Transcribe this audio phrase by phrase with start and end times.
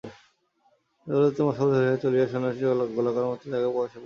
[1.07, 3.99] বহু যত্নে মশাল ধরিয়া চলিতে চলিতে সন্ন্যাসী একটা গোলাকার ঘরের মতো জায়গায় আসিয়া পৌঁছিলেন।